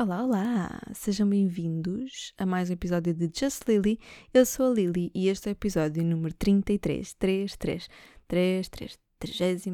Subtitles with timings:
[0.00, 0.80] Olá, olá!
[0.94, 3.98] Sejam bem-vindos a mais um episódio de Just Lily.
[4.32, 7.88] Eu sou a Lily e este é o episódio número 33, 33,
[8.28, 9.66] 33, 33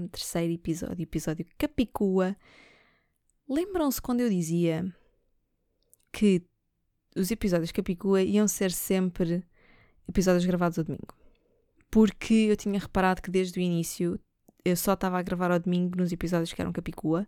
[0.51, 2.35] episódio, episódio Capicua.
[3.47, 4.91] Lembram-se quando eu dizia
[6.11, 6.43] que
[7.15, 9.45] os episódios Capicua iam ser sempre
[10.09, 11.15] episódios gravados ao domingo?
[11.91, 14.19] Porque eu tinha reparado que desde o início
[14.65, 17.27] eu só estava a gravar ao domingo nos episódios que eram Capicua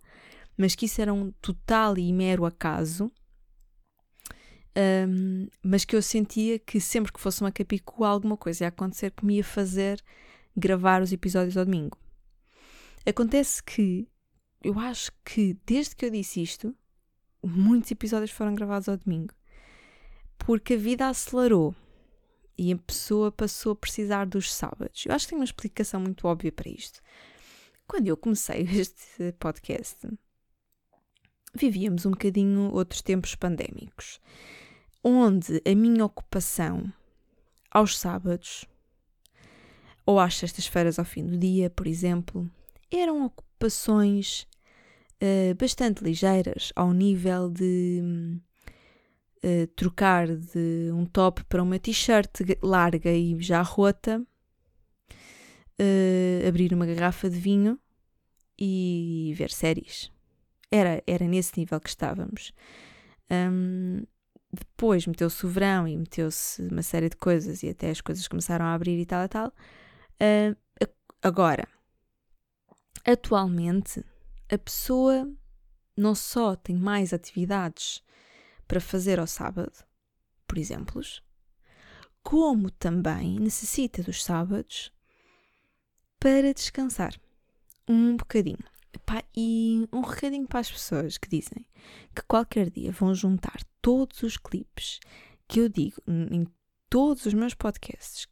[0.56, 3.10] mas que isso era um total e mero acaso.
[5.08, 9.10] Um, mas que eu sentia que sempre que fosse uma capicu alguma coisa ia acontecer
[9.10, 10.02] que me ia fazer
[10.54, 11.98] gravar os episódios ao domingo.
[13.06, 14.08] Acontece que
[14.62, 16.74] eu acho que desde que eu disse isto,
[17.42, 19.34] muitos episódios foram gravados ao domingo.
[20.38, 21.74] Porque a vida acelerou
[22.58, 25.04] e a pessoa passou a precisar dos sábados.
[25.06, 27.00] Eu acho que tem uma explicação muito óbvia para isto.
[27.86, 30.08] Quando eu comecei este podcast,
[31.56, 34.20] vivíamos um bocadinho outros tempos pandémicos,
[35.02, 36.92] onde a minha ocupação
[37.70, 38.66] aos sábados
[40.04, 42.48] ou às sextas-feiras ao fim do dia, por exemplo,
[42.90, 44.46] eram ocupações
[45.22, 48.40] uh, bastante ligeiras ao nível de
[49.44, 54.24] uh, trocar de um top para uma t-shirt larga e já rota,
[55.80, 57.78] uh, abrir uma garrafa de vinho
[58.58, 60.10] e ver séries.
[60.70, 62.52] Era, era nesse nível que estávamos.
[63.30, 64.02] Um,
[64.52, 68.64] depois meteu-se o verão e meteu-se uma série de coisas e até as coisas começaram
[68.64, 69.48] a abrir e tal e tal.
[69.48, 70.56] Uh,
[71.22, 71.68] agora,
[73.04, 74.04] atualmente,
[74.50, 75.30] a pessoa
[75.96, 78.02] não só tem mais atividades
[78.66, 79.72] para fazer ao sábado,
[80.46, 81.00] por exemplo,
[82.22, 84.92] como também necessita dos sábados
[86.18, 87.14] para descansar
[87.88, 88.75] um bocadinho.
[89.04, 91.66] Pá, e um recadinho para as pessoas que dizem
[92.14, 95.00] que qualquer dia vão juntar todos os clipes
[95.48, 96.46] que eu digo em
[96.88, 98.26] todos os meus podcasts,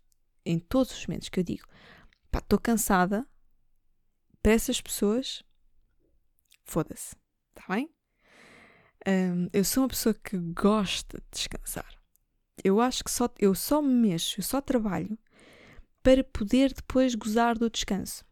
[0.44, 1.66] em todos os momentos que eu digo,
[2.30, 3.26] pá, estou cansada,
[4.42, 5.42] para essas pessoas,
[6.64, 7.16] foda-se,
[7.56, 7.88] está bem?
[9.06, 11.94] Um, eu sou uma pessoa que gosta de descansar.
[12.62, 15.18] Eu acho que só, eu só me mexo, eu só trabalho
[16.02, 18.22] para poder depois gozar do descanso.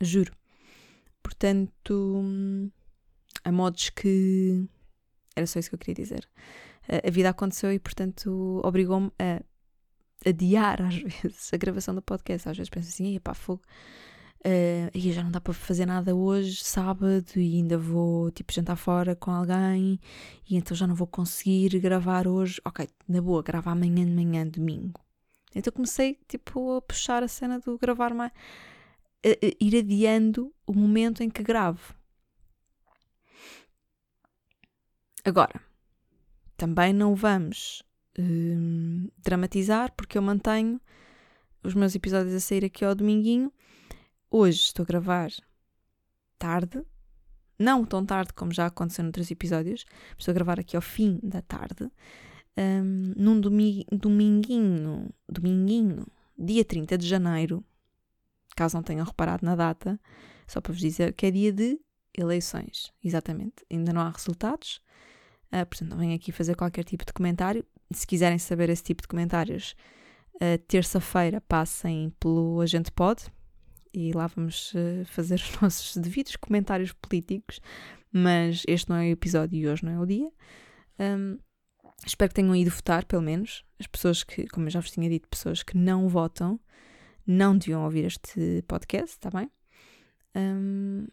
[0.00, 0.32] Juro.
[1.22, 2.22] Portanto,
[3.44, 4.66] a modos que.
[5.36, 6.28] Era só isso que eu queria dizer.
[6.88, 9.42] A vida aconteceu e, portanto, obrigou-me a
[10.26, 12.48] adiar às vezes a gravação do podcast.
[12.48, 13.62] Às vezes penso assim, pá, fogo.
[14.38, 18.76] Uh, e já não dá para fazer nada hoje, sábado, e ainda vou tipo jantar
[18.76, 19.98] fora com alguém,
[20.48, 22.60] e então já não vou conseguir gravar hoje.
[22.64, 25.00] Ok, na boa, gravar amanhã de manhã, domingo.
[25.54, 28.30] Então comecei tipo a puxar a cena do gravar mais
[29.60, 31.94] ir adiando o momento em que gravo.
[35.24, 35.60] Agora,
[36.56, 37.82] também não vamos
[38.18, 40.80] hum, dramatizar, porque eu mantenho
[41.62, 43.52] os meus episódios a sair aqui ao dominguinho.
[44.30, 45.30] Hoje estou a gravar
[46.38, 46.82] tarde,
[47.58, 49.84] não tão tarde como já aconteceu noutros episódios,
[50.16, 51.90] estou a gravar aqui ao fim da tarde,
[52.56, 56.06] um, num domi dominguinho, dominguinho,
[56.38, 57.64] dia 30 de janeiro,
[58.58, 60.00] caso não tenham reparado na data,
[60.46, 61.78] só para vos dizer que é dia de
[62.16, 62.92] eleições.
[63.04, 63.64] Exatamente.
[63.70, 64.80] Ainda não há resultados,
[65.52, 67.64] uh, portanto, não venho aqui fazer qualquer tipo de comentário.
[67.92, 69.76] Se quiserem saber esse tipo de comentários,
[70.34, 73.22] uh, terça-feira passem pelo Agente Pod
[73.94, 77.60] e lá vamos uh, fazer os nossos devidos comentários políticos.
[78.10, 80.32] Mas este não é o episódio e hoje não é o dia.
[80.98, 81.38] Um,
[82.04, 83.64] espero que tenham ido votar, pelo menos.
[83.78, 86.58] As pessoas que, como eu já vos tinha dito, pessoas que não votam
[87.28, 89.50] não deviam ouvir este podcast, está bem?
[90.34, 91.06] Um,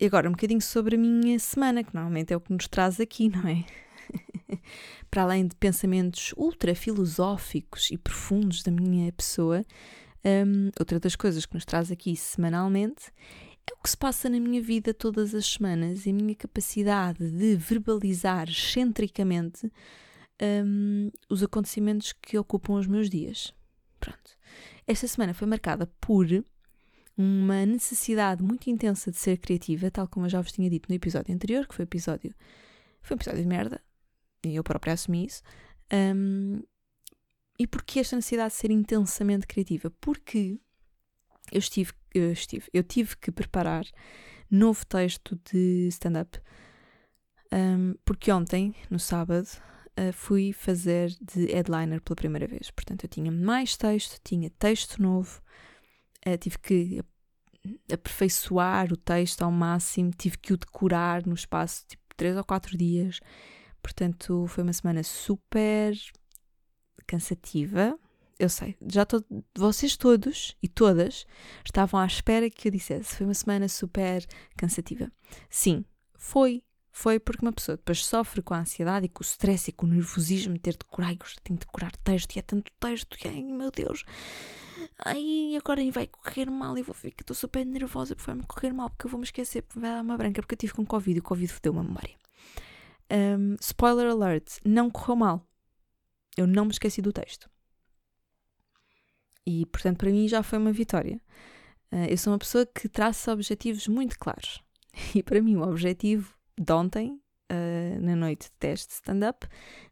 [0.00, 3.00] e agora, um bocadinho sobre a minha semana, que normalmente é o que nos traz
[3.00, 3.64] aqui, não é?
[5.10, 9.66] Para além de pensamentos ultra filosóficos e profundos da minha pessoa,
[10.24, 13.12] um, outra das coisas que nos traz aqui semanalmente
[13.68, 17.28] é o que se passa na minha vida todas as semanas e a minha capacidade
[17.30, 19.70] de verbalizar excentricamente
[20.64, 23.52] um, os acontecimentos que ocupam os meus dias.
[23.98, 24.35] Pronto.
[24.86, 26.26] Esta semana foi marcada por
[27.16, 30.94] uma necessidade muito intensa de ser criativa, tal como eu já vos tinha dito no
[30.94, 32.34] episódio anterior, que foi um episódio,
[33.00, 33.80] foi episódio de merda,
[34.44, 35.42] e eu própria assumi isso.
[35.92, 36.62] Um,
[37.58, 39.90] e porquê esta necessidade de ser intensamente criativa?
[40.00, 40.60] Porque
[41.50, 43.86] eu estive, eu estive, eu tive que preparar
[44.50, 46.38] novo texto de stand-up,
[47.52, 49.48] um, porque ontem, no sábado,
[49.98, 52.70] uh, fui fazer de headliner pela primeira vez.
[52.70, 55.40] Portanto, eu tinha mais texto, tinha texto novo,
[56.26, 57.02] uh, tive que
[57.92, 62.76] aperfeiçoar o texto ao máximo, tive que o decorar no espaço tipo, três ou quatro
[62.76, 63.20] dias.
[63.82, 65.94] Portanto, foi uma semana super
[67.06, 67.98] cansativa.
[68.38, 69.24] Eu sei, já tô,
[69.56, 71.24] vocês todos e todas
[71.64, 73.16] estavam à espera que eu dissesse.
[73.16, 74.26] Foi uma semana super
[74.56, 75.10] cansativa.
[75.48, 75.84] Sim,
[76.18, 76.62] foi.
[76.98, 79.84] Foi porque uma pessoa depois sofre com a ansiedade e com o stress e com
[79.84, 83.18] o nervosismo de ter de decorar, e tenho de decorar texto e é tanto texto,
[83.22, 84.02] e ai meu Deus,
[85.04, 88.88] ai agora vai correr mal e vou ficar, estou super nervosa porque vai-me correr mal,
[88.88, 91.18] porque eu vou me esquecer, porque vai dar uma branca, porque eu tive com Covid
[91.18, 92.16] e o Covid fodeu uma memória.
[93.12, 95.46] Um, spoiler alert, não correu mal.
[96.34, 97.50] Eu não me esqueci do texto.
[99.46, 101.20] E, portanto, para mim já foi uma vitória.
[101.92, 104.62] Uh, eu sou uma pessoa que traça objetivos muito claros.
[105.14, 107.20] E para mim, o objetivo de ontem,
[107.52, 109.46] uh, na noite de teste de stand-up,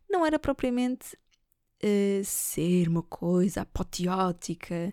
[0.08, 1.16] não era propriamente
[1.82, 4.92] uh, ser uma coisa apoteótica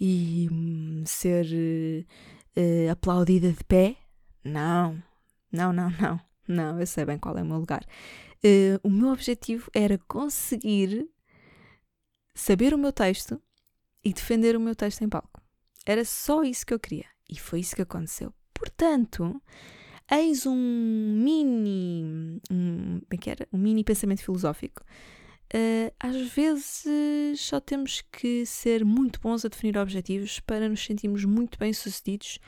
[0.00, 1.46] e um, ser
[2.90, 3.96] aplaudida de pé.
[4.44, 5.02] Não,
[5.50, 6.20] não, não, não.
[6.46, 7.86] Não, eu sei bem qual é o meu lugar.
[8.44, 11.08] Uh, o meu objetivo era conseguir
[12.34, 13.40] saber o meu texto
[14.04, 15.40] e defender o meu texto em palco.
[15.86, 17.06] Era só isso que eu queria.
[17.28, 18.34] E foi isso que aconteceu.
[18.52, 19.40] Portanto,
[20.10, 22.40] eis um mini.
[22.50, 23.48] Um, é que era?
[23.52, 24.82] Um mini pensamento filosófico.
[25.54, 31.26] Uh, às vezes só temos que ser muito bons a definir objetivos para nos sentirmos
[31.26, 32.38] muito bem sucedidos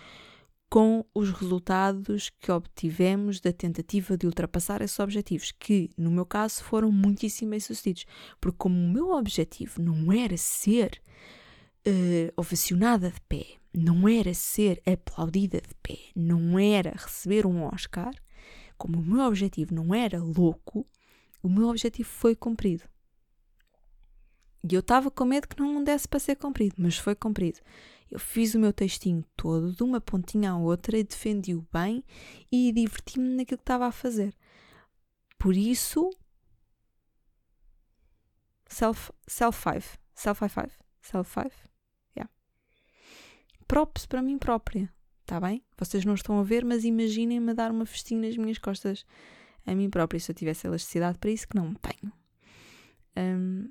[0.74, 6.64] com os resultados que obtivemos da tentativa de ultrapassar esses objetivos, que no meu caso
[6.64, 8.06] foram muitíssimo bem sucedidos,
[8.40, 11.00] porque como o meu objetivo não era ser
[11.86, 18.14] uh, ovacionada de pé, não era ser aplaudida de pé, não era receber um Oscar,
[18.78, 20.86] como o meu objetivo não era louco,
[21.42, 22.84] o meu objetivo foi cumprido.
[24.62, 27.60] E eu estava com medo que não desse para ser cumprido, mas foi cumprido.
[28.10, 32.02] Eu fiz o meu textinho todo, de uma pontinha à outra, e defendi-o bem
[32.50, 34.34] e diverti-me naquilo que estava a fazer.
[35.38, 36.08] Por isso,
[38.68, 39.84] self, self five,
[40.14, 40.72] self five,
[41.02, 41.73] self five.
[43.66, 44.92] Props para mim própria,
[45.26, 45.62] tá bem?
[45.76, 49.04] Vocês não estão a ver, mas imaginem-me dar uma festinha nas minhas costas
[49.66, 52.12] a mim própria se eu tivesse elasticidade para isso que não tenho.
[53.16, 53.70] Um,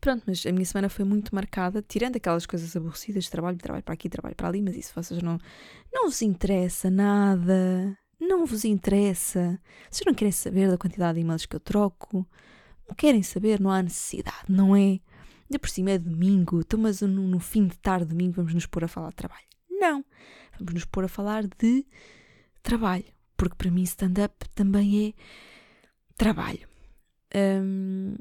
[0.00, 3.92] Pronto, mas a minha semana foi muito marcada, tirando aquelas coisas aborrecidas, trabalho, trabalho para
[3.92, 5.38] aqui, trabalho para ali, mas isso vocês não,
[5.92, 7.96] não vos interessa nada.
[8.18, 9.60] Não vos interessa.
[9.90, 12.26] Vocês não querem saber da quantidade de e-mails que eu troco.
[12.88, 15.00] Não querem saber, não há necessidade, não é?
[15.50, 18.66] De por cima é domingo, então, mas no, no fim de tarde, domingo, vamos nos
[18.66, 19.46] pôr a falar de trabalho.
[19.68, 20.04] Não.
[20.58, 21.84] Vamos nos pôr a falar de
[22.62, 23.04] trabalho.
[23.36, 25.12] Porque para mim stand-up também é
[26.16, 26.68] trabalho.
[27.34, 28.14] Um,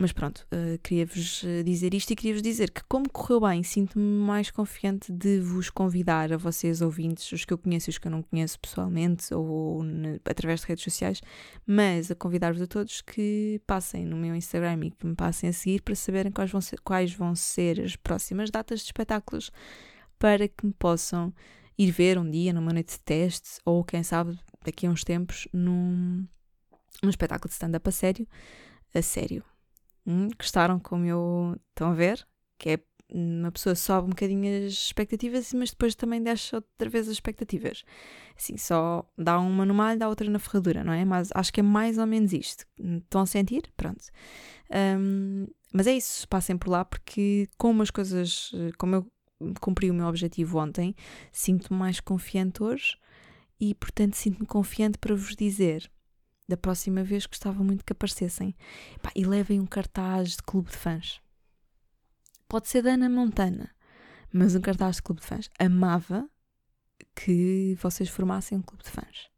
[0.00, 4.02] mas pronto, uh, queria-vos eh, dizer isto e queria-vos dizer que, como correu bem, sinto-me
[4.02, 8.06] mais confiante de vos convidar a vocês, ouvintes, os que eu conheço e os que
[8.06, 11.20] eu não conheço pessoalmente ou ne, através de redes sociais,
[11.66, 15.52] mas a convidar-vos a todos que passem no meu Instagram e que me passem a
[15.52, 19.50] seguir para saberem quais vão ser, quais vão ser as próximas datas de espetáculos
[20.18, 21.30] para que me possam
[21.76, 25.46] ir ver um dia numa noite de teste ou, quem sabe, daqui a uns tempos,
[25.52, 26.26] num,
[27.02, 28.26] num espetáculo de stand-up a sério.
[28.94, 29.44] A sério
[30.06, 31.56] Hum, gostaram como eu.
[31.70, 32.26] Estão a ver?
[32.58, 32.78] Que é
[33.12, 37.82] uma pessoa sobe um bocadinho as expectativas, mas depois também deixa outra vez as expectativas.
[38.36, 41.04] Assim, só dá uma no malho, dá outra na ferradura, não é?
[41.04, 42.64] Mas acho que é mais ou menos isto.
[42.78, 43.62] Estão a sentir?
[43.76, 44.04] Pronto.
[44.70, 48.52] Um, mas é isso, passem por lá porque, como as coisas.
[48.78, 49.06] Como eu
[49.60, 50.94] cumpri o meu objetivo ontem,
[51.32, 52.96] sinto-me mais confiante hoje
[53.58, 55.90] e, portanto, sinto-me confiante para vos dizer
[56.50, 58.54] da próxima vez gostava muito que aparecessem.
[59.14, 61.20] E levem um cartaz de clube de fãs.
[62.48, 63.70] Pode ser da Ana Montana,
[64.32, 65.48] mas um cartaz de clube de fãs.
[65.58, 66.28] Amava
[67.14, 69.30] que vocês formassem um clube de fãs.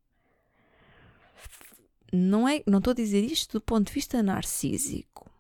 [2.11, 5.31] Não é, não estou a dizer isto do ponto de vista narcísico.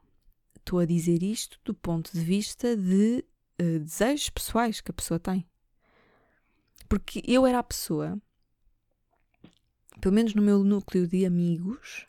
[0.57, 3.25] Estou a dizer isto do ponto de vista de
[3.61, 5.47] uh, desejos pessoais que a pessoa tem.
[6.88, 8.21] Porque eu era a pessoa
[10.00, 12.06] pelo menos no meu núcleo de amigos,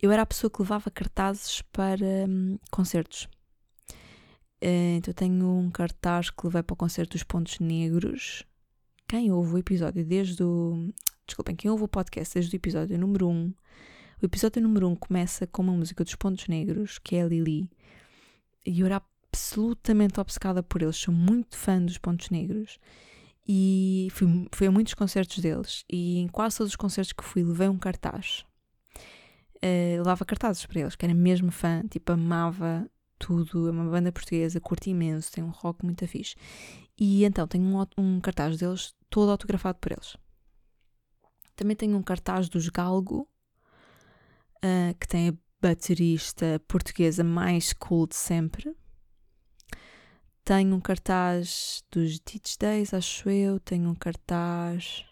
[0.00, 3.28] eu era a pessoa que levava cartazes para hum, concertos.
[4.62, 8.44] Uh, então eu tenho um cartaz que levei para o concerto dos Pontos Negros.
[9.08, 10.92] Quem ouve o episódio desde o.
[11.26, 13.54] Desculpem, quem ouve o podcast desde o episódio número 1.
[14.22, 17.70] O episódio número 1 começa com uma música dos Pontos Negros, que é a Lili.
[18.66, 20.96] E eu era absolutamente obcecada por eles.
[20.96, 22.78] Sou muito fã dos Pontos Negros.
[23.52, 25.84] E fui, fui a muitos concertos deles.
[25.90, 28.44] E em quase todos os concertos que fui, levei um cartaz.
[29.56, 32.88] Uh, levava cartazes para eles, que era mesmo fã, tipo, amava
[33.18, 33.66] tudo.
[33.66, 36.36] É uma banda portuguesa, curto imenso, tem um rock muito fixe.
[36.96, 40.16] E então tenho um, um cartaz deles todo autografado por eles.
[41.56, 43.28] Também tenho um cartaz dos Galgo,
[44.58, 48.76] uh, que tem a baterista portuguesa mais cool de sempre.
[50.50, 53.60] Tenho um cartaz dos Teach Days, acho eu.
[53.60, 55.04] Tenho um cartaz.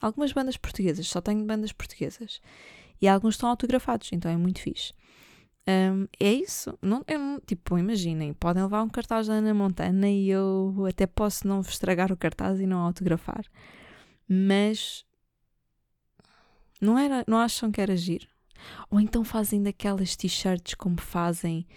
[0.00, 2.40] Algumas bandas portuguesas, só tenho bandas portuguesas.
[3.00, 4.92] E alguns estão autografados, então é muito fixe.
[5.68, 6.76] Um, é isso.
[6.82, 11.46] Não, eu, tipo, imaginem, podem levar um cartaz da Ana Montana e eu até posso
[11.46, 13.44] não estragar o cartaz e não autografar.
[14.28, 15.04] Mas
[16.80, 18.26] não, era, não acham que era giro?
[18.90, 21.68] Ou então fazem daquelas t-shirts como fazem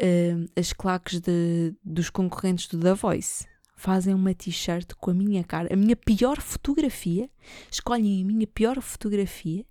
[0.00, 3.46] uh, as claques de, dos concorrentes do The Voice.
[3.78, 7.28] Fazem uma t-shirt com a minha cara, a minha pior fotografia,
[7.70, 9.66] escolhem a minha pior fotografia,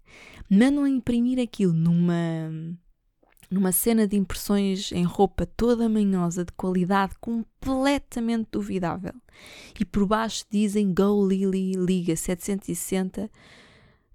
[0.49, 2.51] mandam imprimir aquilo numa
[3.49, 9.13] numa cena de impressões em roupa toda manhosa, de qualidade completamente duvidável.
[9.79, 13.29] E por baixo dizem Go Lily Liga 760,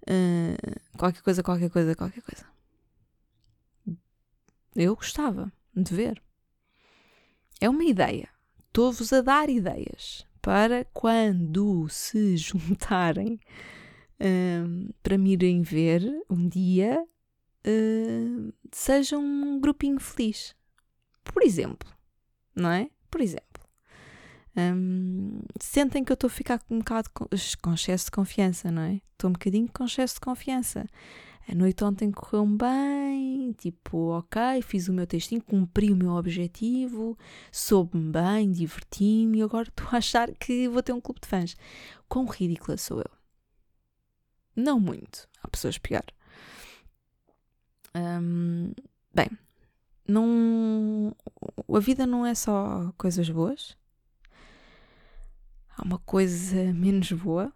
[0.03, 2.45] uh, qualquer coisa, qualquer coisa, qualquer coisa.
[4.75, 6.23] Eu gostava de ver.
[7.61, 8.29] É uma ideia.
[8.67, 13.39] Estou-vos a dar ideias para quando se juntarem
[14.21, 17.05] uh, para me irem ver um dia
[17.67, 20.55] uh, seja um grupinho feliz.
[21.25, 21.89] Por exemplo,
[22.55, 22.91] não é?
[23.11, 23.49] Por exemplo.
[24.57, 27.27] Um, sentem que eu estou a ficar um bocado com,
[27.63, 29.01] com excesso de confiança, não é?
[29.13, 30.87] Estou um bocadinho com excesso de confiança.
[31.51, 37.19] A noite ontem correu bem, tipo, ok, fiz o meu textinho, cumpri o meu objetivo,
[37.51, 41.57] soube-me bem, diverti-me e agora estou a achar que vou ter um clube de fãs.
[42.09, 43.11] Quão ridícula sou eu?
[44.55, 45.29] Não muito.
[45.43, 46.05] Há pessoas pior.
[47.97, 48.73] Um,
[49.13, 49.29] bem,
[50.07, 51.13] não,
[51.69, 53.77] a vida não é só coisas boas.
[55.77, 57.53] Há uma coisa menos boa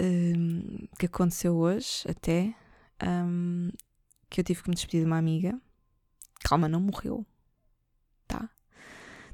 [0.00, 2.54] um, que aconteceu hoje, até,
[3.06, 3.70] um,
[4.30, 5.60] que eu tive que me despedir de uma amiga.
[6.40, 7.26] Calma, não morreu,
[8.26, 8.48] tá?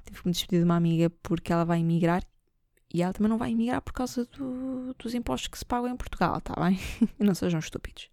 [0.05, 2.25] Tive que me despedir de uma amiga porque ela vai emigrar
[2.93, 5.97] e ela também não vai emigrar por causa do, dos impostos que se pagam em
[5.97, 6.79] Portugal, tá bem?
[7.19, 8.09] não sejam estúpidos.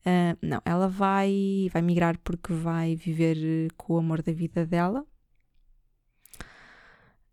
[0.00, 5.06] Uh, não, ela vai, vai migrar porque vai viver com o amor da vida dela.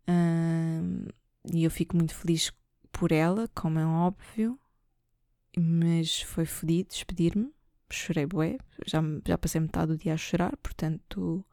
[0.08, 1.12] Uh,
[1.52, 2.52] e eu fico muito feliz
[2.92, 4.58] por ela, como é óbvio.
[5.56, 7.52] Mas foi fodido despedir-me.
[7.90, 8.58] Chorei bué.
[8.86, 11.44] Já, já passei metade do dia a chorar, portanto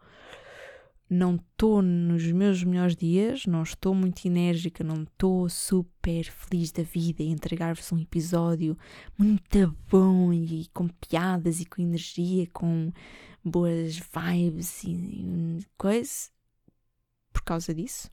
[1.11, 6.83] não estou nos meus melhores dias, não estou muito enérgica, não estou super feliz da
[6.83, 8.77] vida e entregar-vos um episódio
[9.17, 12.93] muito bom e com piadas e com energia, com
[13.43, 16.29] boas vibes e, coisa
[17.33, 18.09] por causa disso.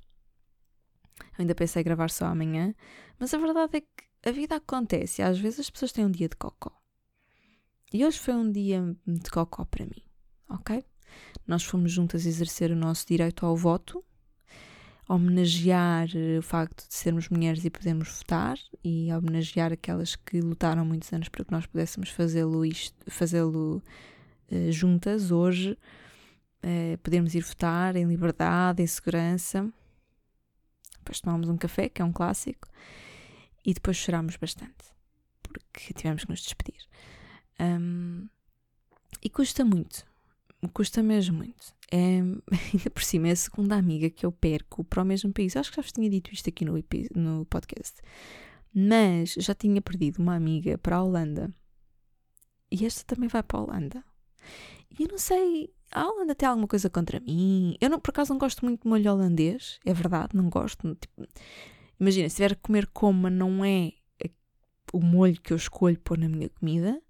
[1.20, 2.74] Eu ainda pensei gravar só amanhã,
[3.16, 6.28] mas a verdade é que a vida acontece às vezes as pessoas têm um dia
[6.28, 6.72] de cocó.
[7.92, 10.02] E hoje foi um dia de cocó para mim,
[10.48, 10.84] ok?
[11.46, 14.04] Nós fomos juntas exercer o nosso direito ao voto,
[15.08, 20.84] homenagear eh, o facto de sermos mulheres e podermos votar e homenagear aquelas que lutaram
[20.84, 22.60] muitos anos para que nós pudéssemos fazê-lo
[23.06, 23.82] fazê-lo
[24.52, 25.78] uh, juntas hoje,
[26.62, 29.72] uh, podermos ir votar em liberdade, em segurança.
[30.98, 32.68] Depois tomámos um café, que é um clássico,
[33.68, 34.94] e depois chorámos bastante,
[35.42, 36.88] porque tivemos que nos despedir.
[37.60, 38.26] Um,
[39.22, 40.06] e custa muito,
[40.72, 41.76] custa mesmo muito.
[41.92, 42.20] É,
[42.72, 45.54] ainda por cima, é a segunda amiga que eu perco para o mesmo país.
[45.54, 46.82] Acho que já vos tinha dito isto aqui no,
[47.14, 48.00] no podcast.
[48.74, 51.52] Mas já tinha perdido uma amiga para a Holanda.
[52.70, 54.04] E esta também vai para a Holanda.
[54.98, 57.76] E eu não sei, a Holanda tem alguma coisa contra mim?
[57.82, 59.78] Eu, não, por acaso, não gosto muito de molho holandês.
[59.84, 60.94] É verdade, não gosto.
[60.94, 61.28] Tipo,
[61.98, 63.92] imagina, se tiver a comer coma, não é
[64.92, 67.00] o molho que eu escolho pôr na minha comida.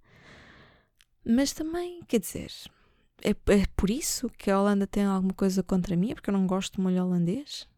[1.25, 2.51] Mas também, quer dizer,
[3.23, 6.11] é, é por isso que a Holanda tem alguma coisa contra mim?
[6.11, 7.69] É porque eu não gosto de molho holandês?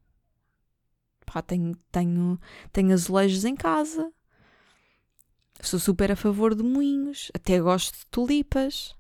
[1.26, 2.38] Pá, tenho, tenho,
[2.72, 4.12] tenho azulejos em casa.
[5.60, 7.30] Sou super a favor de moinhos.
[7.34, 8.94] Até gosto de tulipas.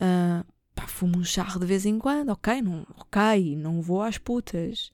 [0.00, 2.30] Uh, pá, fumo um charro de vez em quando.
[2.30, 4.92] Ok, não, ok, não vou às putas.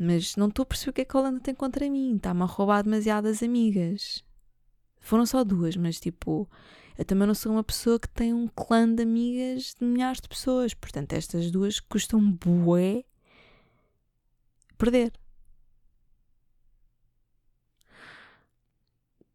[0.00, 2.14] Mas não estou a perceber o que é que a Holanda tem contra mim.
[2.14, 4.24] Está-me a roubar demasiadas amigas.
[5.00, 6.48] Foram só duas, mas tipo,
[6.96, 10.28] eu também não sou uma pessoa que tem um clã de amigas de milhares de
[10.28, 10.72] pessoas.
[10.72, 13.04] Portanto, estas duas custam bué
[14.78, 15.12] perder.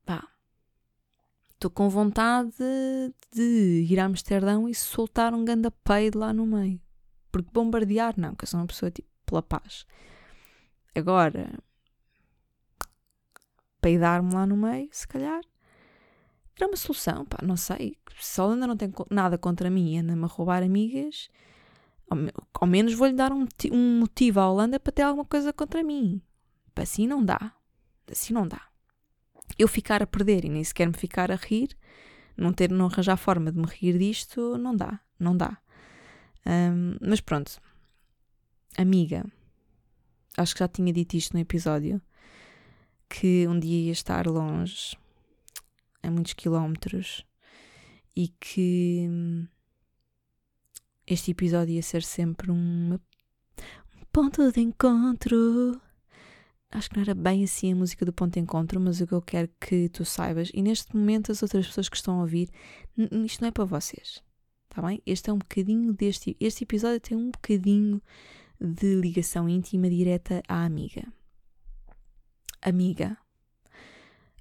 [0.05, 0.25] Pá.
[1.55, 2.53] Estou com vontade
[3.33, 6.79] de ir a Amsterdão e soltar um ganda peido lá no meio.
[7.33, 9.85] Porque bombardear, não, que eu sou uma pessoa tipo pela paz.
[10.95, 11.59] Agora,
[13.81, 15.41] peidar-me lá no meio, se calhar.
[16.55, 17.97] era uma solução, pá, não sei.
[18.19, 21.29] Se a Holanda não tem nada contra mim e anda-me a roubar amigas,
[22.53, 26.21] ao, menos vou-lhe dar um, um, motivo à Holanda para ter alguma coisa contra mim.
[26.75, 27.53] Assim não dá.
[28.09, 28.61] Assim não dá.
[29.57, 31.77] Eu ficar a perder e nem sequer me ficar a rir,
[32.37, 34.99] não ter, não arranjar forma de me rir disto, não dá.
[35.19, 35.57] Não dá.
[36.45, 37.59] Um, mas pronto.
[38.77, 39.25] Amiga,
[40.37, 42.01] acho que já tinha dito isto no episódio,
[43.09, 44.97] que um dia ia estar longe,
[46.01, 47.25] a muitos quilómetros,
[48.15, 49.47] e que hum,
[51.05, 55.79] este episódio ia ser sempre uma, um ponto de encontro.
[56.71, 59.13] Acho que não era bem assim a música do ponto de encontro, mas o que
[59.13, 62.49] eu quero que tu saibas, e neste momento as outras pessoas que estão a ouvir,
[63.25, 64.23] isto não é para vocês,
[64.69, 65.01] tá bem?
[65.05, 66.35] Este é um bocadinho deste.
[66.39, 68.01] Este episódio tem um bocadinho
[68.59, 71.03] de ligação íntima direta à amiga.
[72.61, 73.17] Amiga,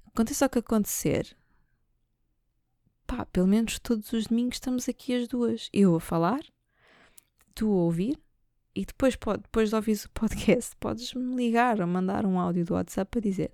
[0.07, 1.35] aconteça o que acontecer,
[3.05, 5.69] pá, pelo menos todos os domingos estamos aqui as duas.
[5.73, 6.41] Eu a falar,
[7.53, 8.17] tu a ouvir,
[8.75, 13.09] e depois, depois de ouvir o podcast, podes-me ligar ou mandar um áudio do WhatsApp
[13.11, 13.51] para dizer: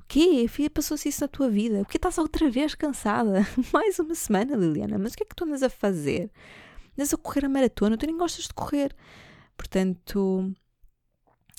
[0.00, 0.46] O quê?
[0.48, 1.82] Filha, passou-se isso na tua vida?
[1.82, 3.46] O que estás outra vez cansada?
[3.72, 6.30] Mais uma semana, Liliana, mas o que é que tu andas a fazer?
[6.96, 7.98] Andas a correr a maratona?
[7.98, 8.96] Tu nem gostas de correr.
[9.62, 10.52] Portanto,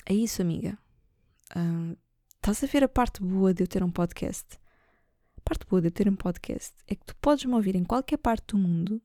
[0.04, 0.78] é isso, amiga.
[1.56, 1.96] Uh,
[2.36, 4.58] estás a ver a parte boa de eu ter um podcast?
[5.38, 7.82] A parte boa de eu ter um podcast é que tu podes me ouvir em
[7.82, 9.00] qualquer parte do mundo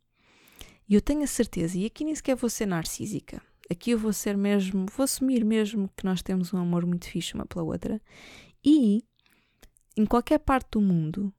[0.88, 3.42] e eu tenho a certeza, e aqui nem sequer vou ser narcísica,
[3.72, 7.36] aqui eu vou ser mesmo, vou assumir mesmo que nós temos um amor muito fixe
[7.36, 8.02] uma pela outra
[8.66, 9.06] e
[9.96, 11.34] em qualquer parte do mundo,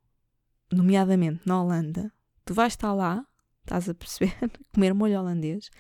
[0.73, 2.11] nomeadamente na Holanda,
[2.43, 3.27] tu vais estar lá,
[3.71, 4.35] estás a perceber,
[4.75, 5.71] comer molho holandês,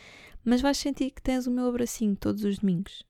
[0.44, 3.04] mas vais sentir que tens o meu abracinho todos os domingos.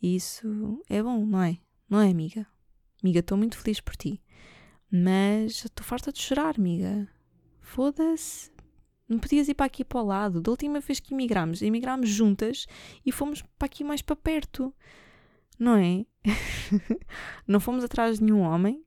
[0.00, 1.58] E isso é bom, não é?
[1.88, 2.46] Não é, amiga?
[3.02, 4.22] Amiga, estou muito feliz por ti.
[4.90, 7.08] Mas estou farta de chorar, amiga.
[7.60, 8.50] Foda-se.
[9.08, 10.40] Não podias ir para aqui para o lado.
[10.40, 12.66] Da última vez que emigramos, emigramos juntas
[13.04, 14.74] e fomos para aqui mais para perto.
[15.58, 16.04] Não é?
[17.46, 18.84] não fomos atrás de nenhum homem.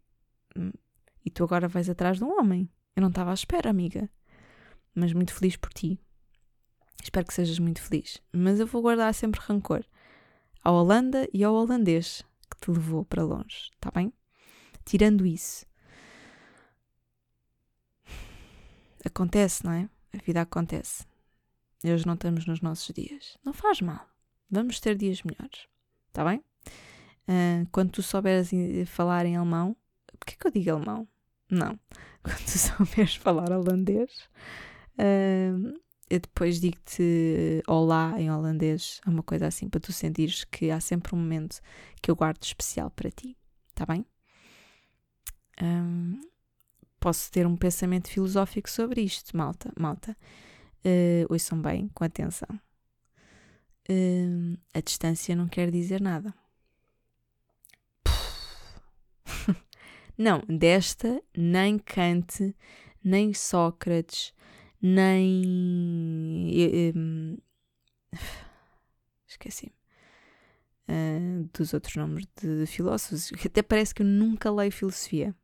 [1.26, 2.70] E tu agora vais atrás de um homem.
[2.96, 4.10] Eu não estava à espera, amiga.
[4.96, 6.00] Mas muito feliz por ti.
[7.04, 8.22] Espero que sejas muito feliz.
[8.32, 9.84] Mas eu vou guardar sempre rancor
[10.64, 14.12] à Holanda e ao holandês que te levou para longe, está bem?
[14.84, 15.66] Tirando isso,
[19.04, 19.90] acontece, não é?
[20.14, 21.06] A vida acontece.
[21.84, 23.38] E hoje não estamos nos nossos dias.
[23.44, 24.08] Não faz mal.
[24.50, 25.68] Vamos ter dias melhores,
[26.08, 26.44] está bem?
[27.28, 28.50] Uh, quando tu souberes
[28.88, 29.76] falar em alemão,
[30.20, 31.08] porquê que eu digo alemão?
[31.50, 31.80] Não.
[32.24, 34.30] Quando tu souberes falar holandês,
[35.00, 35.80] uh,
[36.10, 41.16] eu depois digo-te olá em holandês, uma coisa assim, para tu sentires que há sempre
[41.16, 41.60] um momento
[42.02, 43.36] que eu guardo especial para ti,
[43.74, 44.06] tá bem?
[45.62, 46.22] Um,
[47.00, 50.16] posso ter um pensamento filosófico sobre isto, malta, malta.
[50.86, 52.50] Uh, ouçam bem, com atenção.
[53.90, 56.34] Uh, a distância não quer dizer nada.
[60.16, 62.56] não, desta nem Kant,
[63.04, 64.35] nem Sócrates,
[64.86, 65.44] nem.
[66.96, 67.38] Um,
[69.28, 69.74] Esqueci-me.
[70.88, 73.32] Uh, dos outros nomes de filósofos.
[73.44, 75.36] Até parece que eu nunca leio filosofia.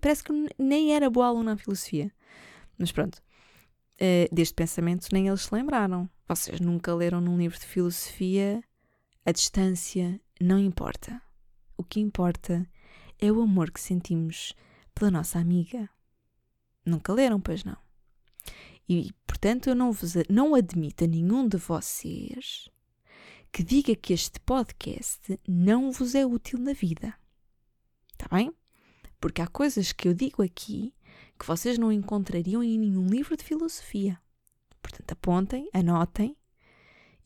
[0.00, 2.12] Parece que nem era boa aluna na filosofia.
[2.78, 3.22] Mas pronto.
[3.94, 6.08] Uh, deste pensamento nem eles se lembraram.
[6.28, 8.62] Vocês nunca leram num livro de filosofia
[9.24, 11.22] a distância não importa.
[11.76, 12.68] O que importa
[13.18, 14.52] é o amor que sentimos
[14.94, 15.88] pela nossa amiga.
[16.84, 17.76] Nunca leram, pois não?
[18.94, 22.68] E, portanto, eu não, vos, não admito a nenhum de vocês
[23.50, 27.14] que diga que este podcast não vos é útil na vida.
[28.12, 28.52] Está bem?
[29.18, 30.94] Porque há coisas que eu digo aqui
[31.38, 34.20] que vocês não encontrariam em nenhum livro de filosofia.
[34.82, 36.36] Portanto, apontem, anotem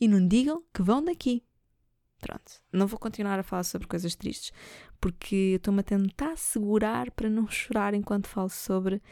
[0.01, 1.45] e não digam que vão daqui.
[2.21, 4.53] Pronto, não vou continuar a falar sobre coisas tristes,
[5.01, 9.03] porque estou-me a tentar segurar para não chorar enquanto falo sobre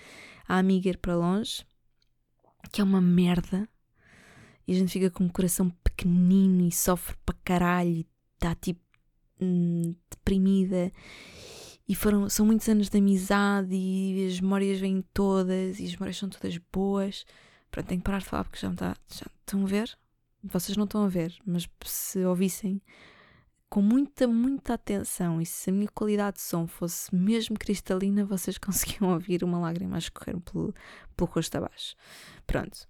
[0.47, 1.67] a amiga ir para longe
[2.71, 3.69] que é uma merda,
[4.67, 8.81] e a gente fica com o coração pequenino e sofre para caralho e está tipo
[9.41, 10.93] hum, deprimida.
[11.87, 16.17] E foram, são muitos anos de amizade e as memórias vêm todas e as memórias
[16.17, 17.27] são todas boas.
[17.71, 19.99] Pronto, tenho que parar de falar porque já, está, já estão a ver?
[20.43, 22.81] Vocês não estão a ver, mas se ouvissem
[23.75, 28.57] com muita, muita atenção e se a minha qualidade de som fosse mesmo cristalina, vocês
[28.57, 30.73] conseguiam ouvir uma lágrima a escorrer pelo,
[31.17, 31.97] pelo rosto abaixo.
[32.47, 32.87] Pronto.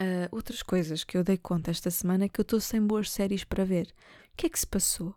[0.00, 3.10] Uh, outras coisas que eu dei conta esta semana é que eu estou sem boas
[3.10, 3.92] séries para ver.
[4.32, 5.08] O que é que se passou?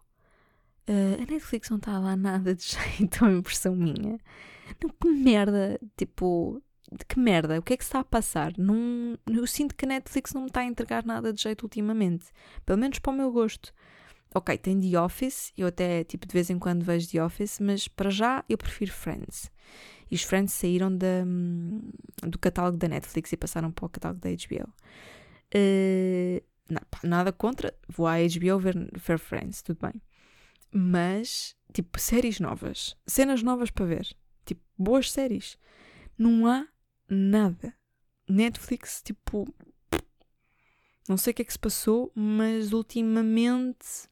[0.89, 2.63] Uh, a Netflix não está lá nada de
[2.97, 4.19] jeito, é impressão minha.
[4.81, 6.59] Não, que merda, tipo,
[6.91, 8.57] de que merda, o que é que está a passar?
[8.57, 12.25] Não, eu sinto que a Netflix não me está a entregar nada de jeito ultimamente,
[12.65, 13.71] pelo menos para o meu gosto.
[14.33, 17.87] Ok, tem The Office, eu até tipo de vez em quando vejo The Office, mas
[17.87, 19.51] para já eu prefiro Friends.
[20.09, 21.25] E os Friends saíram da,
[22.27, 24.69] do catálogo da Netflix e passaram para o catálogo da HBO.
[24.69, 24.73] Uh,
[25.53, 30.01] eh, não, nada contra, vou à HBO ver, ver Friends, tudo bem.
[30.73, 34.15] Mas, tipo, séries novas, cenas novas para ver,
[34.45, 35.57] tipo, boas séries.
[36.17, 36.65] Não há
[37.09, 37.73] nada.
[38.29, 39.45] Netflix, tipo,
[41.11, 44.07] não sei o que é que se passou, mas ultimamente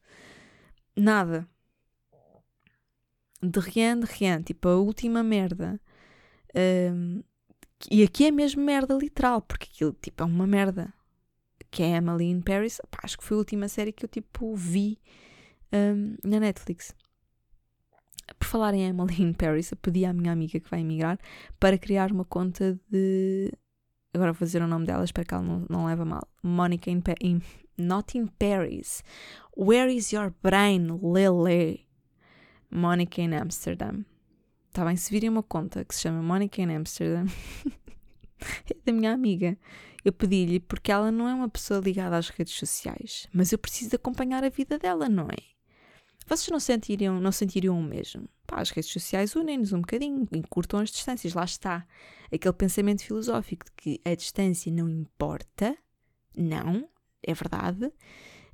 [0.94, 1.48] nada.
[3.42, 4.42] De rien, de rien.
[4.42, 5.80] Tipo, a última merda.
[6.54, 7.22] Um,
[7.90, 10.92] e aqui é mesmo merda literal, porque aquilo tipo, é uma merda.
[11.70, 12.80] Que é Emily in Paris.
[13.02, 14.98] Acho que foi a última série que eu tipo vi
[15.72, 16.94] um, na Netflix.
[18.38, 21.18] Por falar em Emily in Paris, eu pedi à minha amiga que vai emigrar
[21.58, 23.50] para criar uma conta de.
[24.12, 26.26] Agora vou dizer o nome dela, espero que ela não, não leve mal.
[26.42, 27.40] Monica in, in
[27.78, 29.04] Not in Paris.
[29.56, 31.86] Where is your brain, Lily?
[32.70, 34.04] Monica in Amsterdam.
[34.68, 34.96] Está bem?
[34.96, 37.26] Se virem uma conta que se chama Monica in Amsterdam,
[38.68, 39.56] é da minha amiga.
[40.04, 43.96] Eu pedi-lhe porque ela não é uma pessoa ligada às redes sociais, mas eu preciso
[43.96, 45.59] acompanhar a vida dela, não é?
[46.30, 48.28] Vocês não sentiriam, não sentiriam o mesmo?
[48.46, 51.34] Pá, as redes sociais unem-nos um bocadinho, encurtam as distâncias.
[51.34, 51.84] Lá está.
[52.32, 55.76] Aquele pensamento filosófico de que a distância não importa.
[56.36, 56.88] Não,
[57.20, 57.92] é verdade.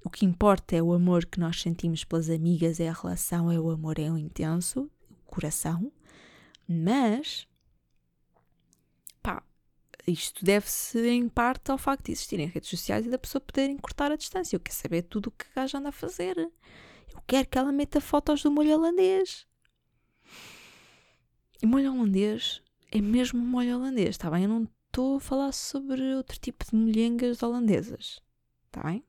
[0.02, 3.60] O que importa é o amor que nós sentimos pelas amigas, é a relação, é
[3.60, 5.92] o amor, é o intenso, o coração.
[6.66, 7.46] Mas,
[9.22, 9.42] pá,
[10.06, 14.10] isto deve-se em parte ao facto de existirem redes sociais e da pessoa poder encurtar
[14.10, 14.56] a distância.
[14.56, 16.50] Eu quero saber tudo o que a gaja anda a fazer.
[17.26, 19.46] Quero que ela meta fotos do molho holandês.
[21.62, 22.62] E molho holandês
[22.92, 24.44] é mesmo molho holandês, está bem?
[24.44, 28.20] Eu não estou a falar sobre outro tipo de molhengas holandesas,
[28.66, 29.04] está bem?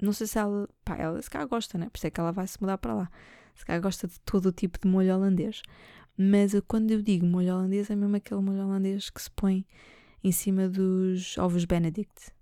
[0.00, 0.68] Não sei se ela.
[0.84, 1.88] Pá, ela se calhar gosta, né?
[1.88, 3.10] Por isso é que ela vai se mudar para lá.
[3.54, 5.62] Se calhar gosta de todo o tipo de molho holandês.
[6.16, 9.66] Mas quando eu digo molho holandês, é mesmo aquele molho holandês que se põe
[10.22, 12.32] em cima dos ovos Benedict.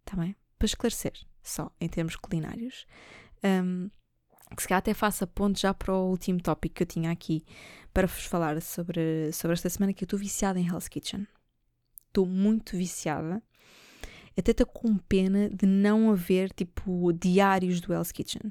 [0.00, 0.36] Está bem?
[0.58, 2.86] Para esclarecer, só em termos culinários.
[3.44, 3.90] Um,
[4.54, 7.44] que se calhar até faça ponto já para o último tópico que eu tinha aqui
[7.92, 11.26] para vos falar sobre, sobre esta semana que eu estou viciada em Hell's Kitchen.
[12.08, 13.42] Estou muito viciada
[14.38, 18.50] até estou com pena de não haver tipo diários do Hell's Kitchen.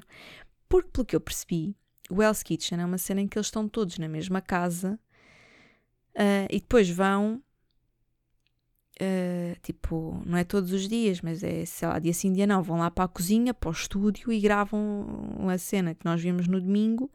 [0.68, 1.76] Porque, pelo que eu percebi,
[2.10, 4.98] o Hell's Kitchen é uma cena em que eles estão todos na mesma casa
[6.14, 7.42] uh, e depois vão.
[9.00, 12.62] Uh, tipo, não é todos os dias, mas é, sei lá, dia sim, dia não.
[12.62, 14.80] Vão lá para a cozinha, para o estúdio e gravam
[15.38, 17.10] uma cena que nós vimos no domingo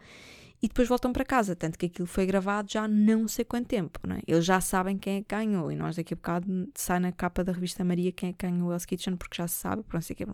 [0.61, 1.55] e depois voltam para casa.
[1.55, 4.21] Tanto que aquilo foi gravado já não sei quanto tempo, não é?
[4.27, 7.43] Eles já sabem quem é que ganhou e nós daqui a bocado sai na capa
[7.43, 9.95] da revista Maria quem é que ganhou o Hell's Kitchen porque já se sabe, por
[9.95, 10.25] não sei o que.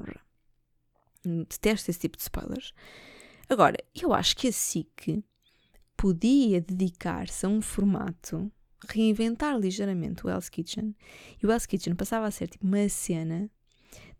[1.49, 2.73] Detesto esse tipo de spoilers.
[3.49, 5.23] Agora, eu acho que a SIC
[5.95, 8.51] podia dedicar-se a um formato,
[8.87, 10.95] reinventar ligeiramente o Hell's Kitchen
[11.41, 13.49] e o Hell's Kitchen passava a ser tipo uma cena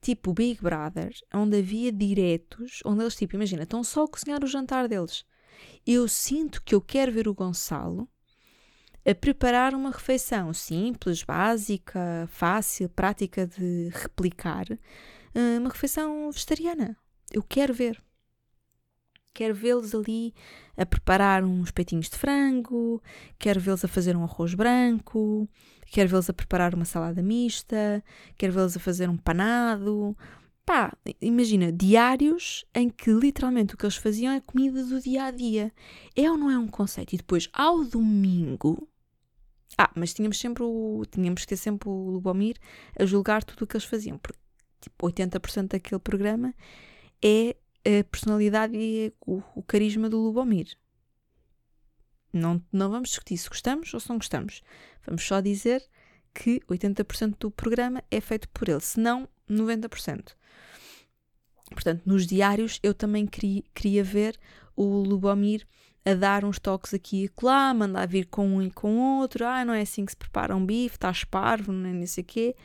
[0.02, 4.48] tipo Big Brother, onde havia diretos, onde eles, tipo, imagina, estão só a cozinhar o
[4.48, 5.26] jantar deles
[5.86, 8.08] eu sinto que eu quero ver o Gonçalo
[9.06, 14.66] a preparar uma refeição simples, básica, fácil, prática de replicar,
[15.34, 16.98] eh, uma refeição vegetariana.
[17.32, 18.04] Eu quero ver.
[19.38, 20.34] Quero vê-los ali
[20.76, 23.00] a preparar uns peitinhos de frango,
[23.38, 25.48] quero vê-los a fazer um arroz branco,
[25.92, 28.04] quero vê-los a preparar uma salada mista,
[28.36, 30.18] quero vê-los a fazer um panado,
[30.66, 35.30] pá, imagina, diários em que literalmente o que eles faziam é comida do dia a
[35.32, 35.72] dia.
[36.16, 37.14] É ou não é um conceito?
[37.14, 38.90] E depois, ao domingo.
[39.78, 41.04] Ah, mas tínhamos sempre o.
[41.12, 42.58] Tínhamos que ter sempre o Lubomir
[43.00, 44.40] a julgar tudo o que eles faziam, porque
[44.82, 46.56] tipo, 80% daquele programa
[47.24, 47.56] é
[47.88, 50.76] a personalidade e o, o carisma do Lubomir.
[52.34, 54.62] Não, não vamos discutir se gostamos ou se não gostamos.
[55.06, 55.84] Vamos só dizer
[56.34, 60.36] que 80% do programa é feito por ele, se não 90%.
[61.72, 64.40] Portanto, nos diários eu também queria, queria ver
[64.76, 65.66] o Lubomir
[66.06, 69.46] a dar uns toques aqui e lá, mandar vir com um e com outro.
[69.46, 72.24] Ah, não é assim que se prepara um bife, estás parvo, não é nem sei
[72.24, 72.56] o quê.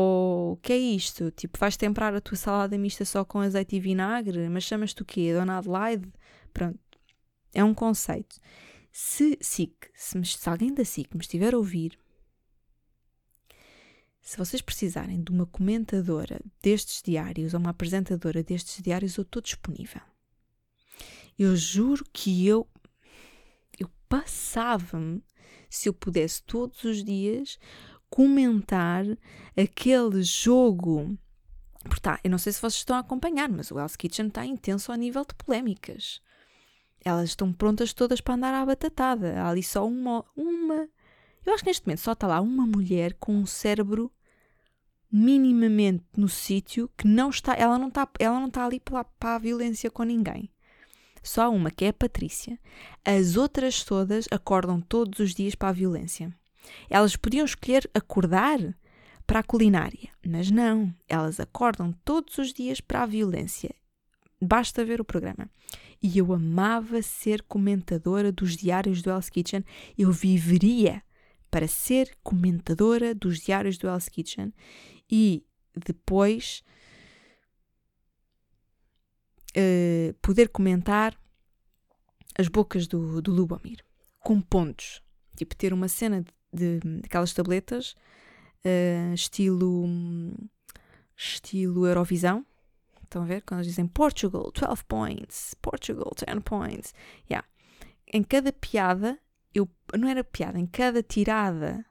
[0.00, 1.32] Ou o que é isto?
[1.32, 5.04] Tipo, vais temperar a tua salada mista só com azeite e vinagre, mas chamas-te o
[5.04, 5.32] quê?
[5.32, 6.08] Dona Adelaide?
[6.54, 6.78] Pronto.
[7.52, 8.36] É um conceito.
[8.92, 11.98] Se SIC, se, se alguém da SIC me estiver a ouvir
[14.20, 19.42] se vocês precisarem de uma comentadora destes diários ou uma apresentadora destes diários, eu estou
[19.42, 20.02] disponível.
[21.36, 22.68] Eu juro que eu,
[23.80, 25.24] eu passava-me
[25.68, 27.58] se eu pudesse todos os dias
[28.10, 29.04] comentar
[29.56, 31.16] aquele jogo.
[31.82, 34.44] Porque tá, eu não sei se vocês estão a acompanhar, mas o Hell's Kitchen está
[34.44, 36.20] intenso ao nível de polémicas.
[37.04, 39.40] Elas estão prontas todas para andar à batatada.
[39.40, 40.88] Há ali só uma, uma.
[41.46, 44.12] Eu acho que neste momento só está lá uma mulher com um cérebro
[45.10, 49.36] minimamente no sítio que não está, ela não está, ela não está ali para, para
[49.36, 50.50] a violência com ninguém.
[51.22, 52.58] Só uma que é a Patrícia.
[53.04, 56.34] As outras todas acordam todos os dias para a violência.
[56.88, 58.58] Elas podiam escolher acordar
[59.26, 63.74] para a culinária, mas não, elas acordam todos os dias para a violência.
[64.40, 65.50] Basta ver o programa.
[66.02, 69.64] E eu amava ser comentadora dos diários do Hell's Kitchen.
[69.98, 71.02] Eu viveria
[71.50, 74.52] para ser comentadora dos diários do Hell's Kitchen
[75.10, 76.62] e depois
[79.56, 81.18] uh, poder comentar
[82.38, 83.84] as bocas do, do Lubomir
[84.20, 85.02] com pontos.
[85.36, 87.94] Tipo, ter uma cena de, de aquelas tabletas
[88.64, 89.86] uh, estilo
[91.16, 92.46] estilo Eurovisão.
[93.02, 93.42] Estão a ver?
[93.42, 96.94] Quando eles dizem Portugal, 12 points, Portugal, 10 points.
[97.28, 97.46] Yeah.
[98.12, 99.18] Em cada piada,
[99.54, 101.84] eu, não era piada, em cada tirada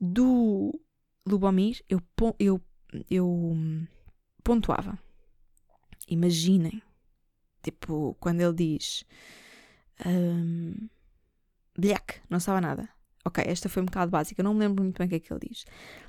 [0.00, 0.80] do
[1.26, 2.00] Lubomir, eu,
[2.38, 2.60] eu,
[3.10, 3.56] eu
[4.42, 4.98] pontuava.
[6.08, 6.82] Imaginem.
[7.62, 9.04] Tipo, quando ele diz.
[10.04, 10.88] Um,
[12.28, 12.88] não sabe nada.
[13.24, 15.32] Ok, esta foi um bocado básica, não me lembro muito bem o que é que
[15.32, 15.64] ele diz.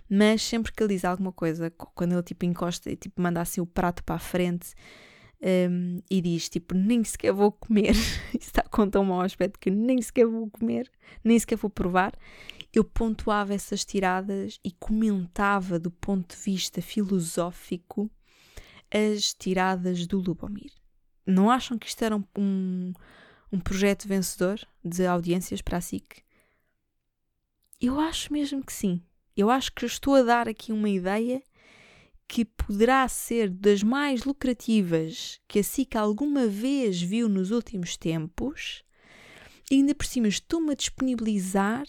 [0.09, 3.61] Mas sempre que ele diz alguma coisa, quando ele tipo encosta e tipo manda assim
[3.61, 4.73] o prato para a frente
[5.43, 7.91] um, e diz tipo, nem sequer vou comer,
[8.33, 10.89] isso está com tão mau aspecto que nem sequer vou comer,
[11.23, 12.13] nem sequer vou provar,
[12.73, 18.09] eu pontuava essas tiradas e comentava do ponto de vista filosófico
[18.91, 20.71] as tiradas do Lubomir.
[21.25, 22.93] Não acham que isto era um, um,
[23.51, 26.23] um projeto vencedor de audiências para a SIC?
[27.85, 29.03] Eu acho mesmo que sim.
[29.35, 31.43] Eu acho que estou a dar aqui uma ideia
[32.29, 38.85] que poderá ser das mais lucrativas que a SIC alguma vez viu nos últimos tempos.
[39.69, 41.85] E ainda por cima estou-me a disponibilizar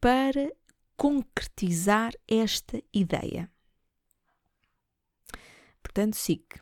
[0.00, 0.52] para
[0.96, 3.48] concretizar esta ideia.
[5.80, 6.60] Portanto, SIC,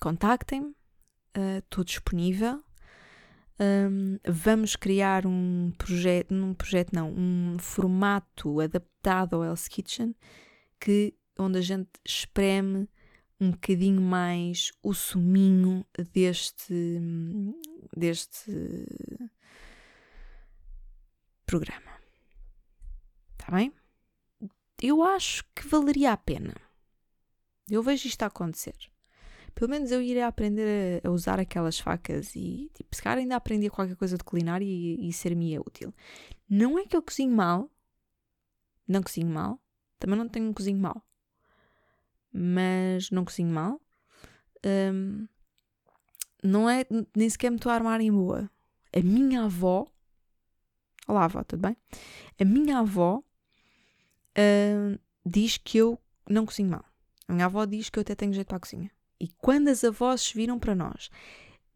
[0.00, 2.64] contactem-me, uh, estou disponível
[3.62, 10.16] um, vamos criar um projeto, um projeto não, um formato adaptado ao Else Kitchen
[10.80, 12.88] que, onde a gente espreme
[13.40, 17.00] um bocadinho mais o suminho deste,
[17.96, 18.52] deste
[21.46, 21.92] programa.
[23.32, 23.72] Está bem?
[24.80, 26.54] Eu acho que valeria a pena.
[27.70, 28.91] Eu vejo isto a acontecer
[29.54, 33.36] pelo menos eu iria aprender a, a usar aquelas facas e, tipo, se calhar ainda
[33.36, 35.94] aprendia qualquer coisa de culinária e, e ser-me útil.
[36.48, 37.70] Não é que eu cozinho mal,
[38.86, 39.60] não cozinho mal,
[39.98, 41.02] também não tenho um cozinho mal,
[42.32, 43.80] mas não cozinho mal.
[44.64, 45.26] Um,
[46.42, 46.84] não é,
[47.14, 48.50] nem sequer me estou a armar em boa.
[48.94, 49.86] A minha avó,
[51.06, 51.76] olá avó, tudo bem?
[52.40, 53.22] A minha avó
[54.38, 56.84] uh, diz que eu não cozinho mal.
[57.28, 58.90] A minha avó diz que eu até tenho jeito para a cozinha.
[59.22, 61.08] E quando as avós viram para nós,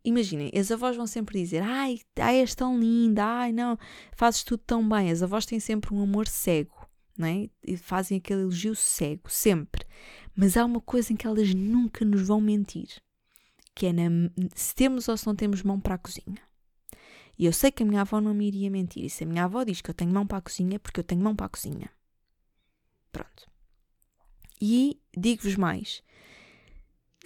[0.05, 3.79] imaginem, as avós vão sempre dizer: Ai, ai, és tão linda, ai, não,
[4.17, 5.13] fazes tudo tão bem.
[5.13, 7.49] As avós têm sempre um amor cego, não é?
[7.65, 9.87] E fazem aquele elogio cego, sempre.
[10.35, 12.89] Mas há uma coisa em que elas nunca nos vão mentir,
[13.77, 16.43] que é na, se temos ou se não temos mão para a cozinha.
[17.39, 19.05] E eu sei que a minha avó não me iria mentir.
[19.05, 20.99] E se a minha avó diz que eu tenho mão para a cozinha, é porque
[20.99, 21.89] eu tenho mão para a cozinha.
[23.13, 23.49] Pronto.
[24.61, 26.03] E digo-vos mais: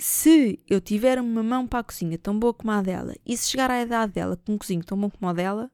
[0.00, 3.50] se eu tiver uma mão para a cozinha tão boa como a dela e se
[3.50, 5.70] chegar à idade dela com um cozinho tão bom como a dela,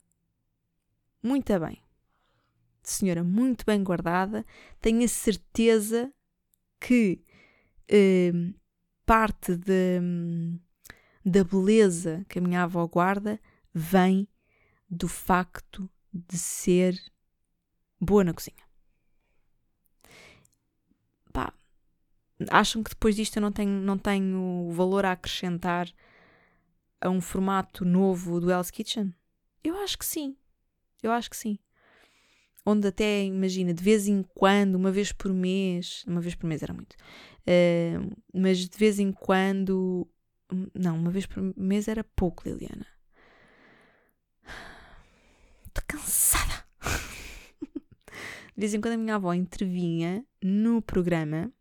[1.23, 1.81] muito bem.
[2.83, 4.45] Senhora muito bem guardada,
[4.81, 6.13] tenho a certeza
[6.81, 7.25] que
[7.89, 8.33] eh,
[9.05, 10.01] parte de,
[11.25, 13.41] da beleza que a minha avó guarda
[13.73, 14.29] vem
[14.91, 17.01] do facto de ser
[18.01, 18.66] boa na cozinha.
[22.51, 25.89] Acham que depois disto eu não tenho, não tenho valor a acrescentar
[27.01, 29.15] a um formato novo do Hell's Kitchen?
[29.65, 30.37] Eu acho que sim.
[31.03, 31.59] Eu acho que sim.
[32.65, 36.63] Onde até, imagina, de vez em quando, uma vez por mês, uma vez por mês
[36.63, 40.07] era muito, uh, mas de vez em quando,
[40.75, 42.87] não, uma vez por mês era pouco, Liliana.
[45.69, 46.65] Estou cansada.
[47.73, 51.53] de vez em quando a minha avó intervinha no programa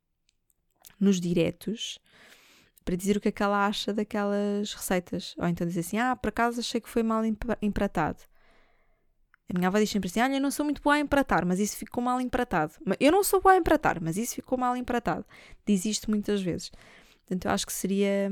[0.99, 1.99] nos diretos
[2.83, 5.35] para dizer o que é que ela acha daquelas receitas.
[5.37, 7.23] Ou então dizer assim: Ah, por acaso achei que foi mal
[7.61, 8.19] empratado.
[9.49, 11.59] A minha avó diz sempre assim: Olha, eu não sou muito boa a empratar, mas
[11.59, 12.73] isso ficou mal empratado.
[12.99, 15.25] Eu não sou boa a empratar, mas isso ficou mal empratado.
[15.65, 16.71] Diz isto muitas vezes.
[17.25, 18.31] Portanto, eu acho que seria,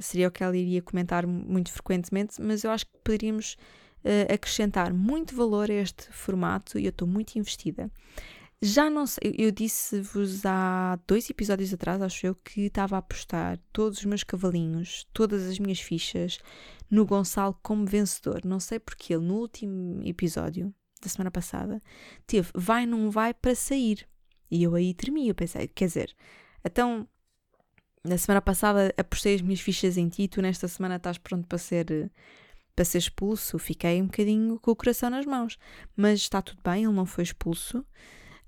[0.00, 3.56] seria o que ela iria comentar muito frequentemente, mas eu acho que poderíamos
[4.04, 7.88] uh, acrescentar muito valor a este formato e eu estou muito investida.
[8.66, 13.58] Já não sei, eu disse-vos há dois episódios atrás, acho eu, que estava a apostar
[13.70, 16.38] todos os meus cavalinhos, todas as minhas fichas
[16.90, 18.40] no Gonçalo como vencedor.
[18.42, 21.82] Não sei porque ele, no último episódio da semana passada,
[22.26, 24.08] teve vai, não vai para sair.
[24.50, 26.16] E eu aí tremi, eu pensei, quer dizer,
[26.64, 27.06] então
[28.02, 31.58] na semana passada apostei as minhas fichas em ti, tu nesta semana estás pronto para
[31.58, 32.10] ser
[32.74, 33.58] para ser expulso.
[33.58, 35.58] Fiquei um bocadinho com o coração nas mãos,
[35.94, 37.84] mas está tudo bem, ele não foi expulso.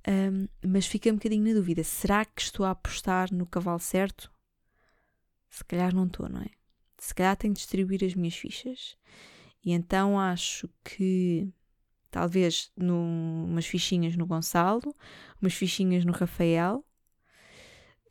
[0.08, 4.30] Um, mas fiquei um bocadinho na dúvida: será que estou a apostar no cavalo certo?
[5.50, 6.50] Se calhar não estou, não é?
[6.98, 8.96] Se calhar tenho de distribuir as minhas fichas.
[9.64, 11.48] E então acho que
[12.10, 14.94] talvez no, umas fichinhas no Gonçalo,
[15.40, 16.84] umas fichinhas no Rafael,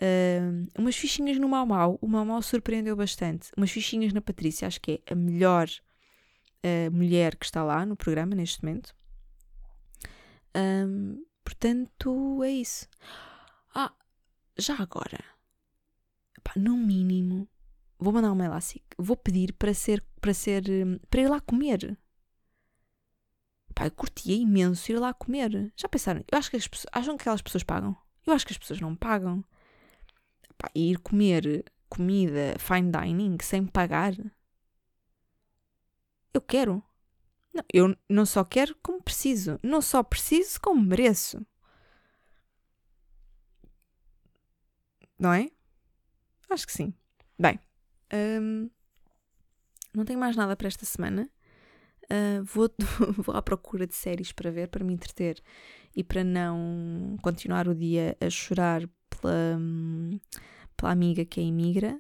[0.02, 1.98] um, umas fichinhas no Mau Mau.
[2.02, 3.52] O Mau Mau surpreendeu bastante.
[3.56, 7.96] Umas fichinhas na Patrícia, acho que é a melhor uh, mulher que está lá no
[7.96, 8.94] programa neste momento.
[10.56, 12.90] Um, Portanto, é isso.
[13.74, 13.94] Ah,
[14.58, 15.24] já agora,
[16.44, 17.48] pá, no mínimo,
[18.00, 18.84] vou mandar um mail à SIC.
[18.98, 20.66] Vou pedir para ser, para ser,
[21.10, 21.98] para ir lá comer.
[23.76, 25.72] Pá, eu curtia imenso ir lá comer.
[25.78, 26.24] Já pensaram?
[26.32, 27.96] Eu acho que as pessoas, acham que aquelas pessoas pagam?
[28.26, 29.46] Eu acho que as pessoas não pagam.
[30.74, 34.14] Ir comer comida fine dining sem pagar.
[36.34, 36.84] Eu quero.
[37.56, 39.58] Não, eu não só quero como preciso.
[39.64, 41.46] Não só preciso como mereço.
[45.18, 45.50] Não é?
[46.50, 46.94] Acho que sim.
[47.40, 47.58] Bem,
[48.14, 48.70] hum,
[49.94, 51.30] não tenho mais nada para esta semana.
[52.06, 52.70] Uh, vou,
[53.24, 55.42] vou à procura de séries para ver, para me entreter
[55.96, 59.58] e para não continuar o dia a chorar pela,
[60.76, 62.00] pela amiga que é imigra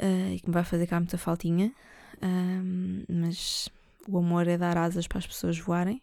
[0.00, 1.74] uh, e que me vai fazer cá muita faltinha.
[2.22, 3.68] Uh, mas
[4.08, 6.02] o amor é dar asas para as pessoas voarem.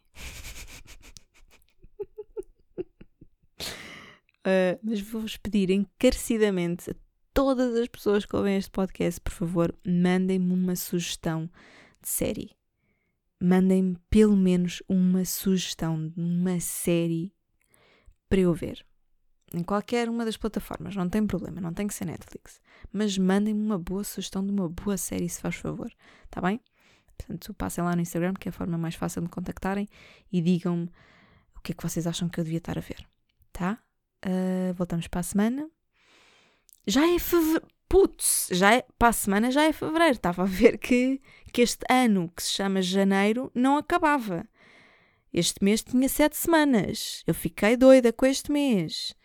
[4.45, 6.95] uh, mas vou-vos pedir encarecidamente a
[7.33, 11.49] todas as pessoas que ouvem este podcast, por favor, mandem-me uma sugestão
[12.01, 12.49] de série.
[13.39, 17.31] Mandem-me pelo menos uma sugestão de uma série
[18.27, 18.83] para eu ver.
[19.53, 22.59] Em qualquer uma das plataformas, não tem problema, não tem que ser Netflix.
[22.91, 25.91] Mas mandem-me uma boa sugestão de uma boa série, se faz favor.
[26.25, 26.59] Está bem?
[27.17, 29.87] Portanto, passem lá no Instagram, que é a forma mais fácil de me contactarem,
[30.31, 30.89] e digam-me
[31.55, 33.05] o que é que vocês acham que eu devia estar a ver.
[33.51, 33.79] Tá?
[34.25, 35.69] Uh, voltamos para a semana.
[36.85, 37.67] Já é fevereiro.
[37.89, 40.15] Putz, já é, para a semana já é fevereiro.
[40.15, 41.21] Estava a ver que,
[41.53, 44.45] que este ano, que se chama janeiro, não acabava.
[45.33, 47.23] Este mês tinha sete semanas.
[47.25, 49.15] Eu fiquei doida com este mês.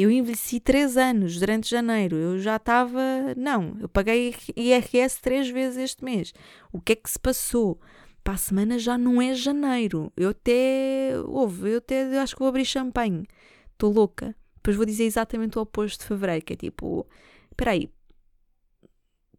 [0.00, 2.16] Eu envelheci três anos durante janeiro.
[2.16, 3.00] Eu já estava.
[3.36, 6.32] Não, eu paguei IRS três vezes este mês.
[6.72, 7.78] O que é que se passou?
[8.24, 10.10] Para a semana já não é janeiro.
[10.16, 11.12] Eu até.
[11.26, 13.26] Houve, eu até acho que vou abrir champanhe.
[13.72, 14.34] Estou louca.
[14.56, 17.06] Depois vou dizer exatamente o oposto de fevereiro, que é tipo.
[17.50, 17.92] Espera aí.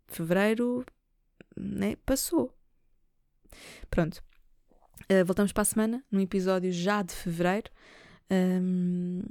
[0.09, 0.85] Fevereiro.
[1.57, 1.95] Né?
[2.05, 2.55] Passou.
[3.89, 4.23] Pronto.
[5.11, 7.71] Uh, voltamos para a semana, num episódio já de fevereiro.
[8.29, 9.23] Um,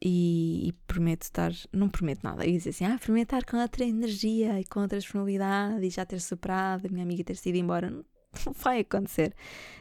[0.00, 3.84] e, e prometo estar, não prometo nada, e dizer assim, ah, prometo estar com outra
[3.84, 7.90] energia e com outra disponibilidade e já ter superado, a minha amiga ter sido embora,
[7.90, 8.04] não,
[8.46, 9.34] não vai acontecer.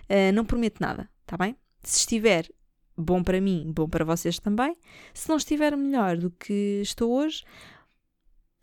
[0.04, 1.56] Uh, não prometo nada, tá bem?
[1.84, 2.50] Se estiver
[2.98, 4.78] bom para mim, bom para vocês também.
[5.14, 7.44] Se não estiver melhor do que estou hoje,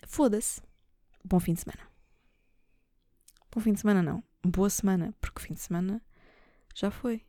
[0.07, 0.63] foda-se.
[1.25, 1.91] Bom fim de semana.
[3.53, 6.01] Bom fim de semana não, boa semana, porque fim de semana
[6.75, 7.23] já foi.